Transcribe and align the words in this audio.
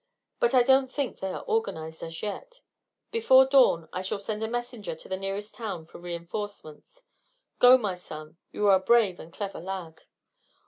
But 0.39 0.55
I 0.55 0.63
don't 0.63 0.89
think 0.91 1.19
they 1.19 1.29
are 1.31 1.45
organised 1.47 2.01
as 2.01 2.23
yet. 2.23 2.61
Before 3.11 3.45
dawn 3.45 3.87
I 3.93 4.01
shall 4.01 4.17
send 4.17 4.41
a 4.43 4.47
messenger 4.47 4.95
to 4.95 5.07
the 5.07 5.15
nearest 5.15 5.53
town 5.53 5.85
for 5.85 5.99
reinforcements. 5.99 7.03
Go, 7.59 7.77
my 7.77 7.93
son. 7.93 8.37
You 8.51 8.65
are 8.69 8.77
a 8.77 8.79
brave 8.79 9.19
and 9.19 9.31
clever 9.31 9.59
lad." 9.59 9.99